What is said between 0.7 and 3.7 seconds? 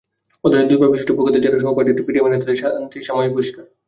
পা-বিশিষ্ট পোকাদের যারা সহপাঠীদের পিটিয়ে মারে, তাদের শাস্তি সাময়িক বহিষ্কার।